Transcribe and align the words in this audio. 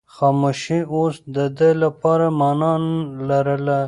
خاموشي 0.15 0.79
اوس 0.93 1.15
د 1.35 1.37
ده 1.57 1.69
لپاره 1.83 2.25
مانا 2.39 2.73
لرله. 3.29 3.79